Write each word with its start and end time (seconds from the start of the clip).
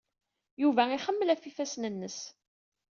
Yuba 0.61 0.81
ixemmel 0.91 1.29
ɣef 1.31 1.43
yifassen-nnes. 1.45 2.19